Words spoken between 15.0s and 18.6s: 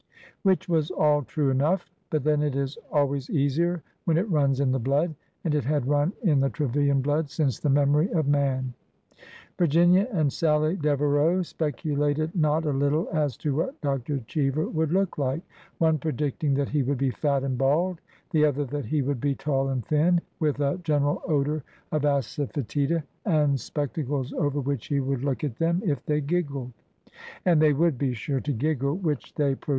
Tike: one predicting that he would be fat and bald; the